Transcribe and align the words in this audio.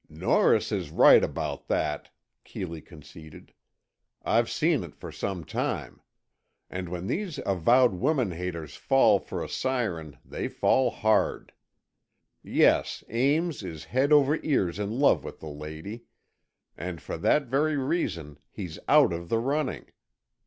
"Norris 0.09 0.71
is 0.71 0.89
right 0.89 1.23
about 1.23 1.67
that," 1.67 2.09
Keeley 2.43 2.81
conceded. 2.81 3.53
"I've 4.23 4.49
seen 4.49 4.83
it 4.83 4.95
for 4.95 5.11
some 5.11 5.43
time. 5.43 6.01
And 6.71 6.89
when 6.89 7.05
these 7.05 7.39
avowed 7.45 7.93
woman 7.93 8.31
haters 8.31 8.75
fall 8.75 9.19
for 9.19 9.43
a 9.43 9.47
siren, 9.47 10.17
they 10.25 10.47
fall 10.47 10.89
hard. 10.89 11.53
Yes, 12.41 13.03
Ames 13.09 13.61
is 13.61 13.83
head 13.93 14.11
over 14.11 14.39
ears 14.41 14.79
in 14.79 14.97
love 14.97 15.23
with 15.23 15.39
the 15.39 15.49
lady, 15.49 16.05
and 16.75 16.99
for 16.99 17.15
that 17.19 17.45
very 17.45 17.77
reason, 17.77 18.39
he's 18.49 18.79
out 18.87 19.13
of 19.13 19.29
the 19.29 19.37
running. 19.37 19.91